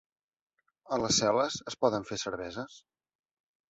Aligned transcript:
A 0.97 0.99
les 1.03 1.21
cel·les 1.23 1.61
es 1.75 1.79
poden 1.87 2.11
fer 2.11 2.21
cerveses? 2.27 2.85